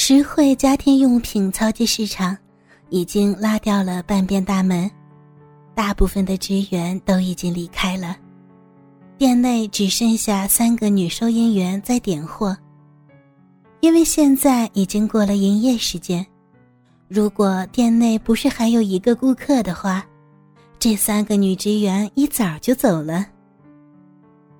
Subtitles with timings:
[0.00, 2.34] 实惠家庭用品超级市场
[2.88, 4.88] 已经拉掉了半边大门，
[5.74, 8.16] 大部分的职员都已经离开了，
[9.18, 12.56] 店内只剩下三个女收银员在点货。
[13.80, 16.24] 因为现在已经过了营业时间，
[17.08, 20.06] 如果店内不是还有一个顾客的话，
[20.78, 23.26] 这三个女职员一早就走了。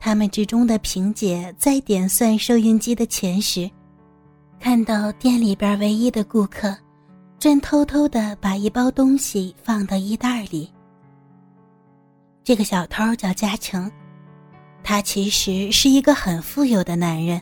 [0.00, 3.70] 他们之中的萍姐在点算收银机的钱时，
[4.60, 6.76] 看到店里边唯一的顾客，
[7.38, 10.70] 正偷偷的把一包东西放到衣袋里。
[12.42, 13.90] 这个小偷叫嘉诚，
[14.82, 17.40] 他其实是一个很富有的男人。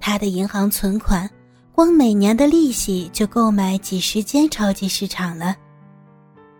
[0.00, 1.28] 他的银行存款，
[1.70, 5.54] 光每年的利息就购买几十间超级市场了。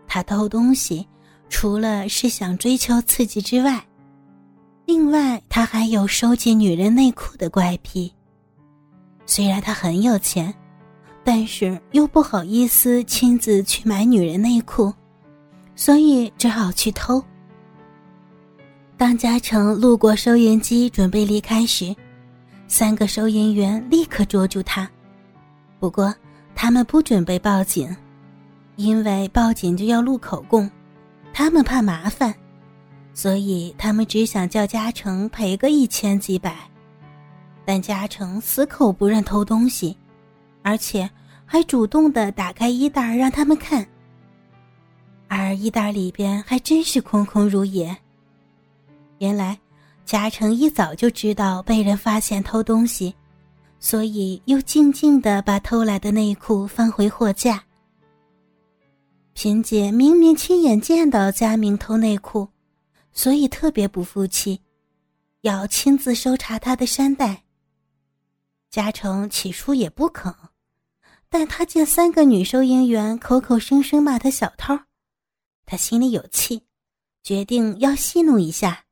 [0.06, 1.06] 他偷东西，
[1.48, 3.82] 除了是想追求刺激之外，
[4.84, 8.12] 另外他还有收集女人内裤的怪癖。
[9.26, 10.52] 虽然他很有钱，
[11.24, 14.92] 但是又不好意思亲自去买女人内裤，
[15.74, 17.22] 所以只好去偷。
[18.96, 21.94] 当嘉诚路过收银机准备离开时，
[22.68, 24.88] 三个收银员立刻捉住他，
[25.80, 26.14] 不过
[26.54, 27.94] 他们不准备报警，
[28.76, 30.70] 因为报警就要录口供，
[31.32, 32.34] 他们怕麻烦，
[33.14, 36.56] 所以他们只想叫嘉诚赔个一千几百。
[37.64, 39.96] 但嘉诚死口不认偷东西，
[40.62, 41.08] 而且
[41.44, 43.86] 还主动的打开衣袋让他们看，
[45.28, 47.96] 而衣袋里边还真是空空如也。
[49.18, 49.58] 原来。
[50.04, 53.14] 嘉诚一早就知道被人发现偷东西，
[53.78, 57.62] 所以又静静的把偷来的内裤放回货架。
[59.32, 62.46] 萍姐明明亲眼见到佳明偷内裤，
[63.12, 64.60] 所以特别不服气，
[65.42, 67.41] 要亲自搜查他的衫袋。
[68.72, 70.34] 嘉诚起初也不肯，
[71.28, 74.74] 但他见三个女收银员口口声声骂他小偷，
[75.66, 76.64] 他心里有气，
[77.22, 78.86] 决定要戏弄一下。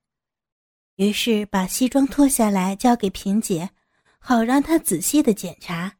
[0.97, 3.71] 于是把西装脱下来交给萍姐，
[4.19, 5.97] 好让她仔细的检查。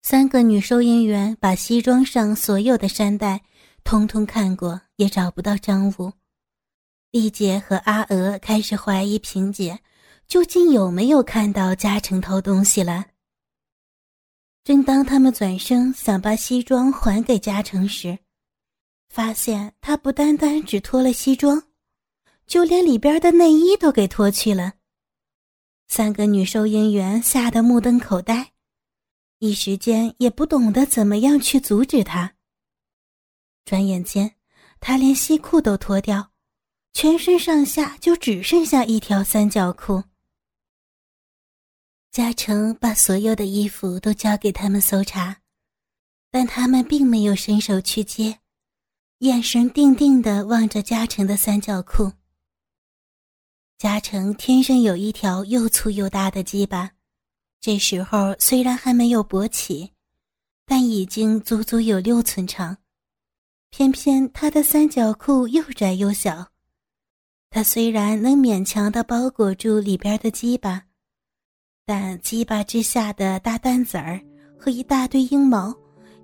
[0.00, 3.42] 三个女收银员把西装上所有的衫带
[3.82, 6.12] 通通看过，也找不到赃物。
[7.10, 9.80] 丽姐和阿娥开始怀疑萍姐
[10.26, 13.06] 究竟有没有看到嘉诚偷东西了。
[14.64, 18.18] 正当他们转身想把西装还给嘉诚时，
[19.08, 21.62] 发现他不单单只脱了西装。
[22.46, 24.74] 就连里边的内衣都给脱去了，
[25.88, 28.52] 三个女收银员吓得目瞪口呆，
[29.38, 32.34] 一时间也不懂得怎么样去阻止他。
[33.64, 34.34] 转眼间，
[34.78, 36.32] 他连西裤都脱掉，
[36.92, 40.04] 全身上下就只剩下一条三角裤。
[42.14, 45.38] 嘉诚把所有的衣服都交给他们搜查，
[46.30, 48.38] 但他们并没有伸手去接，
[49.18, 52.12] 眼神定定的望着嘉诚的三角裤。
[53.78, 56.92] 嘉诚天生有一条又粗又大的鸡巴，
[57.60, 59.90] 这时候虽然还没有勃起，
[60.64, 62.78] 但已经足足有六寸长。
[63.70, 66.52] 偏偏他的三角裤又窄又小，
[67.50, 70.86] 他虽然能勉强的包裹住里边的鸡巴，
[71.86, 74.18] 但鸡巴之下的大蛋子儿
[74.58, 75.74] 和一大堆阴毛，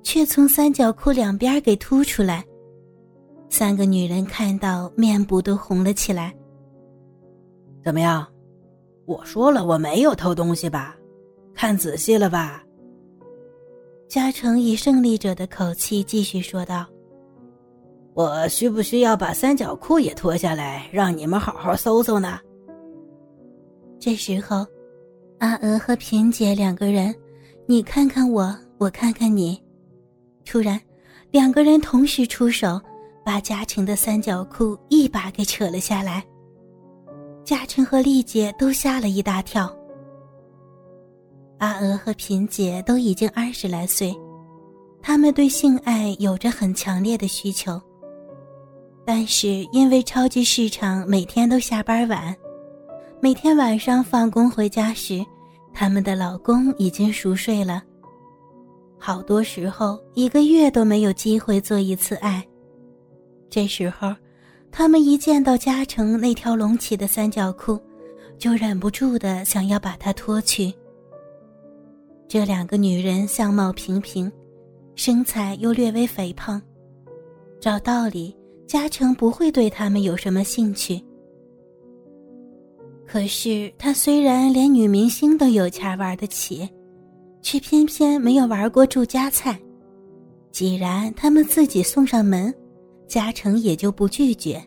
[0.03, 2.43] 却从三角裤两边给凸出来。
[3.51, 6.35] 三个女人看到，面部都红了起来。
[7.85, 8.27] 怎么样？
[9.05, 10.97] 我说了我没有偷东西吧？
[11.53, 12.65] 看仔细了吧？
[14.09, 16.87] 嘉诚以胜利者的口气继续说道
[18.15, 22.39] ：“我需不需要把三角裤也脱下来，让你们好好搜搜呢？”
[24.01, 24.67] 这时候，
[25.41, 27.15] 阿娥和萍姐两个人，
[27.67, 29.59] 你看看我，我看看你，
[30.45, 30.79] 突然，
[31.31, 32.79] 两个人同时出手，
[33.25, 36.23] 把嘉诚的三角裤一把给扯了下来。
[37.43, 39.75] 嘉诚和丽姐都吓了一大跳。
[41.57, 44.15] 阿娥和萍姐都已经二十来岁，
[45.01, 47.81] 他们对性爱有着很强烈的需求。
[49.07, 52.37] 但是因为超级市场每天都下班晚，
[53.23, 55.25] 每天晚上放工回家时，
[55.75, 57.83] 他们的老公已经熟睡了。
[58.99, 62.47] 好多时候一个月都没有机会做一次爱。
[63.49, 64.15] 这时候。
[64.73, 67.77] 他们一见到嘉诚那条隆起的三角裤，
[68.39, 70.73] 就忍不住的想要把它脱去。
[72.29, 74.31] 这两个女人相貌平平，
[74.95, 76.63] 身材又略微肥胖，
[77.59, 78.33] 照道理
[78.65, 81.05] 嘉诚不会对他们有什么兴趣。
[83.11, 86.69] 可是他虽然连女明星都有钱玩得起，
[87.43, 89.59] 却偏偏没有玩过住家菜。
[90.53, 92.55] 既然他们自己送上门，
[93.09, 94.63] 嘉诚也就不拒绝，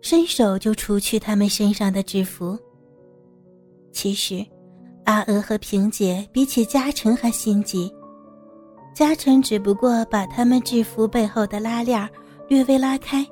[0.00, 2.58] 伸手就除去他们身上的制服。
[3.92, 4.44] 其实，
[5.04, 7.88] 阿娥和萍姐比起嘉诚还心急。
[8.92, 12.10] 嘉诚只不过把他们制服背后的拉链
[12.48, 13.24] 略微拉开，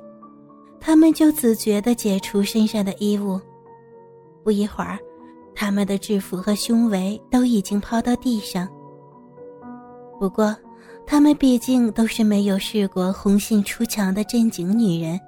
[0.79, 3.37] 他们就自觉地解除身上的衣物。
[4.43, 4.99] 不一会儿，
[5.55, 8.67] 他们的制服和胸围都已经抛到地上。
[10.19, 10.55] 不过，
[11.05, 15.19] 他们毕竟都是没有试过红杏出墙的正经女人，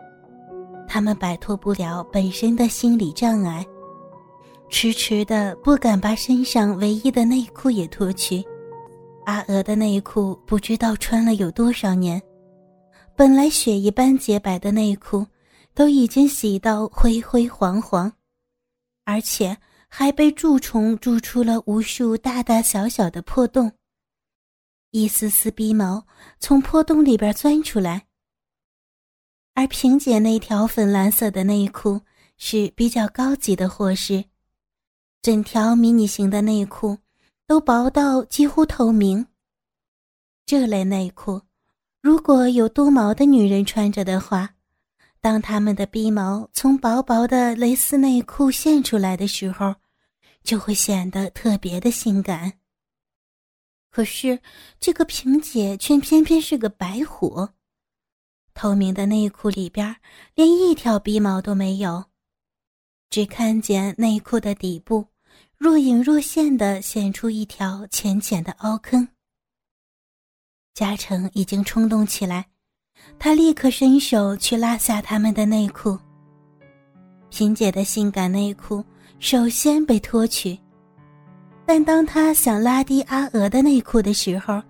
[0.88, 3.66] 他们摆脱不了本身的心理障碍，
[4.70, 8.44] 迟迟的不敢把身上唯一的内裤也脱去。
[9.26, 12.22] 阿娥的内裤不知道穿了有多少年，
[13.16, 15.26] 本来雪一般洁白的内裤，
[15.74, 18.12] 都已经洗到灰灰黄黄，
[19.06, 19.58] 而且
[19.88, 23.72] 还被蛀虫蛀出了无数大大小小的破洞。
[24.92, 26.06] 一丝丝鼻毛
[26.40, 28.08] 从破洞里边钻出来，
[29.54, 32.02] 而萍姐那条粉蓝色的内裤
[32.38, 34.24] 是比较高级的货色，
[35.22, 36.98] 整条迷你型的内裤
[37.46, 39.28] 都薄到几乎透明。
[40.46, 41.42] 这类内裤，
[42.02, 44.55] 如果有多毛的女人穿着的话，
[45.26, 49.74] 当他们的鼻毛从薄薄的蕾丝内裤现出来的时候，
[50.44, 52.60] 就会显得特别的性感。
[53.90, 54.40] 可是，
[54.80, 57.50] 这个萍姐却偏偏是个白虎。
[58.54, 59.96] 透明的内裤里边
[60.36, 62.06] 连一条鼻毛都没有，
[63.10, 65.08] 只看见内裤的底部
[65.58, 69.08] 若隐若现的显出一条浅浅的凹坑。
[70.76, 72.46] 嘉诚已经冲动起来，
[73.18, 75.98] 他立刻伸手去拉下他们的内裤。
[77.30, 78.84] 萍姐的性感内裤
[79.20, 80.58] 首先被脱去。
[81.66, 84.62] 但当他想拉低阿娥的内裤的时候，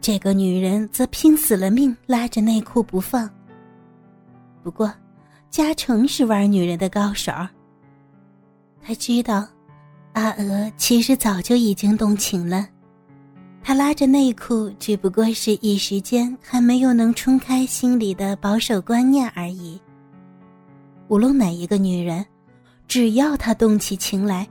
[0.00, 3.28] 这个女人则拼死了命拉着内裤不放。
[4.62, 4.92] 不过，
[5.50, 7.30] 嘉诚是玩女人的高手。
[8.80, 9.46] 他知道，
[10.14, 12.66] 阿娥其实早就已经动情了，
[13.62, 19.80] 他拉着内裤只不过是一时间还没有能冲开心里的保守观念而已。
[21.08, 22.24] 无论哪一个女人，
[22.88, 24.46] 只要她动起情来。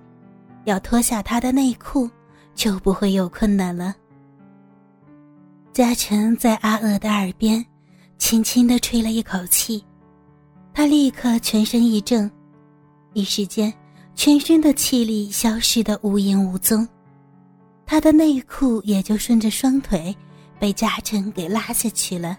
[0.65, 2.07] 要脱下他的内裤，
[2.53, 3.95] 就不会有困难了。
[5.73, 7.65] 嘉诚在阿娥的耳边
[8.19, 9.83] 轻轻地吹了一口气，
[10.71, 12.29] 他立刻全身一怔，
[13.13, 13.73] 一时间
[14.13, 16.87] 全身的气力消失得无影无踪，
[17.91, 20.15] 他的内裤也就顺着双腿
[20.57, 22.38] 被嘉诚给拉下去了。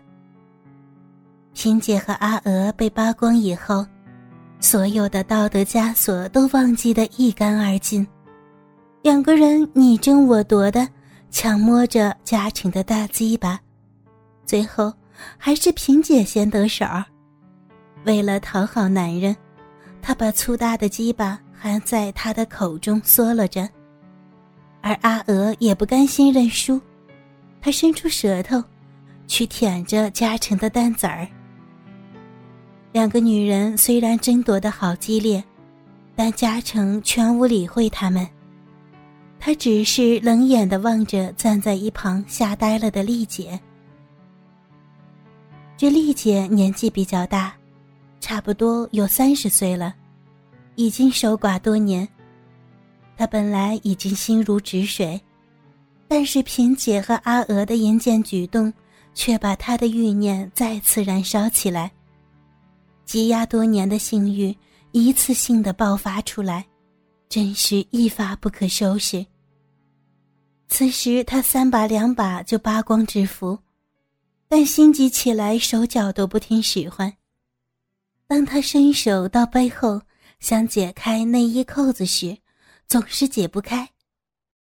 [1.52, 3.86] 萍姐和阿娥被扒光以后。
[4.60, 8.06] 所有的道德枷锁都忘记得一干二净，
[9.02, 10.88] 两个人你争我夺的
[11.30, 13.60] 抢摸着嘉诚的大鸡巴，
[14.46, 14.90] 最后
[15.36, 16.86] 还是萍姐先得手。
[18.06, 19.36] 为了讨好男人，
[20.00, 23.68] 她把粗大的鸡巴含在他的口中嗦了着，
[24.82, 26.78] 而阿娥也不甘心认输，
[27.60, 28.62] 她伸出舌头，
[29.26, 31.26] 去舔着嘉诚的蛋子儿。
[32.92, 35.42] 两个女人虽然争夺的好激烈，
[36.14, 38.28] 但嘉诚全无理会他们，
[39.40, 43.58] 他只是冷眼的望着站在一旁吓呆了的丽姐。
[45.76, 47.54] 这丽姐年纪比较大，
[48.20, 49.94] 差不多有三十岁了，
[50.74, 52.06] 已经守寡多年。
[53.22, 55.20] 他本来已经心如止水，
[56.08, 58.74] 但是萍姐和阿娥的淫贱举动，
[59.14, 61.88] 却把他的欲念再次燃烧起来。
[63.04, 64.52] 积压多年的性欲
[64.90, 66.66] 一次性的爆发出来，
[67.28, 69.24] 真是一发不可收拾。
[70.66, 73.56] 此时他三把两把就扒光制服，
[74.48, 77.12] 但心急起来手脚都不听使唤。
[78.26, 80.02] 当他伸手到背后
[80.40, 82.36] 想解开内衣扣子时，
[82.92, 83.88] 总是解不开。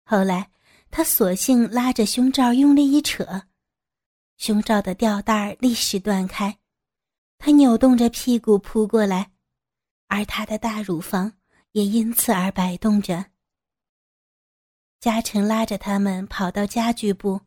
[0.05, 0.49] 后来
[0.93, 3.43] 他索性拉着胸罩用力一扯，
[4.37, 6.57] 胸罩的吊带立时断开。
[7.37, 9.33] 他扭动着屁股扑过来，
[10.07, 11.33] 而他的大乳房
[11.73, 13.25] 也因此而摆动着。
[15.00, 17.41] 嘉诚拉着他们跑到家具部，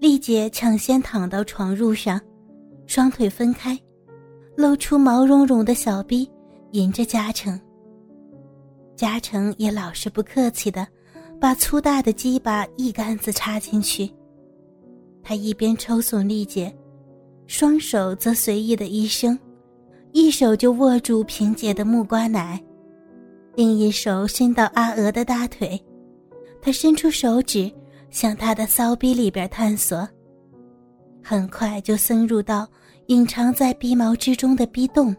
[0.00, 2.18] 丽姐抢先躺到床褥上，
[2.86, 3.78] 双腿分开，
[4.56, 6.26] 露出毛茸茸的小臂，
[6.70, 7.60] 迎着嘉诚。
[8.96, 10.86] 嘉诚也老是不客气的，
[11.40, 14.10] 把粗大的鸡巴一竿子插进去。
[15.22, 16.74] 他一边抽耸丽姐。
[17.48, 19.38] 双手则随意的一伸，
[20.12, 22.58] 一手就握住萍姐的木瓜奶，
[23.56, 25.78] 另一手伸到阿娥的大腿，
[26.62, 27.70] 他伸出手指，
[28.10, 30.08] 向他的骚逼里边探索。
[31.22, 32.66] 很快就深入到
[33.08, 35.14] 隐藏在鼻毛之中的逼洞。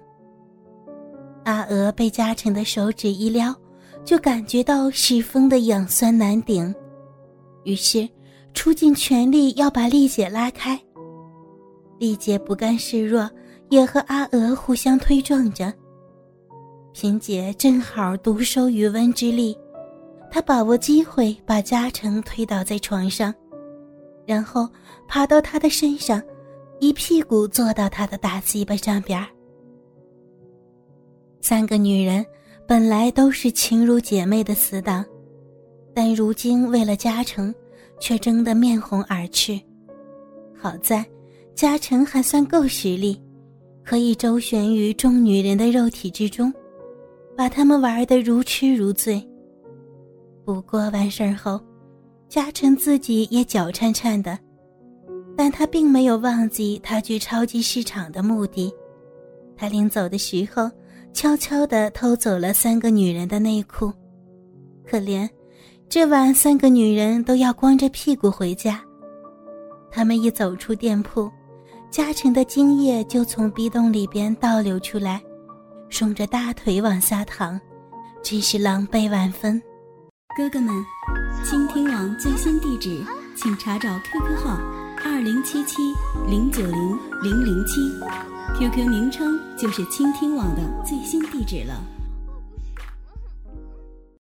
[1.44, 3.54] 阿娥被嘉诚的手指一撩，
[4.06, 6.74] 就感觉到十分的痒酸难顶，
[7.64, 8.08] 于是
[8.54, 10.80] 出尽全力要把丽姐拉开。
[12.00, 13.30] 丽姐不甘示弱，
[13.70, 15.74] 也和阿娥互相推撞着。
[16.92, 19.58] 萍姐正好独收余温之力，
[20.30, 23.34] 她把握机会把嘉诚推倒在床上，
[24.26, 24.68] 然后
[25.08, 26.22] 爬到他的身上，
[26.80, 29.26] 一屁股坐到他的大鸡巴上边
[31.40, 32.26] 三个女人
[32.68, 35.06] 本来都是亲如姐妹的死党，
[35.94, 37.54] 但如今为了嘉诚，
[38.00, 39.60] 却争得面红耳赤。
[40.58, 41.06] 好在
[41.54, 43.22] 嘉诚还算够实力，
[43.84, 46.54] 可以周旋于众女人的肉体之中。
[47.36, 49.28] 把他们玩得如痴如醉。
[50.46, 51.60] 不过完事儿后，
[52.30, 54.38] 嘉诚自己也脚颤颤的，
[55.36, 58.72] 但他并没有忘记他去超级市场的目的。
[59.58, 60.70] 他临走的时候，
[61.14, 63.94] 悄悄地偷走了三个女人的内裤。
[64.86, 65.30] 可怜，
[65.88, 68.82] 这晚三个女人都要光着屁股回家。
[69.92, 71.32] 他们一走出店铺，
[71.92, 75.22] 嘉诚的精液就从逼洞里边倒流出来。
[75.88, 77.60] 顺着大腿往下淌，
[78.24, 79.62] 真是狼狈万分。
[80.36, 80.74] 哥哥们，
[81.46, 83.06] 倾听网最新地址，
[83.36, 84.60] 请查找 QQ 号
[85.06, 85.78] 二零七七
[86.28, 87.80] 零九零零零七
[88.58, 91.93] ，QQ 名称就是倾听网的最新地址了。